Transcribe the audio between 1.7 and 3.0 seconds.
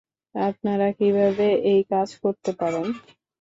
এই কাজ করতে পারেন?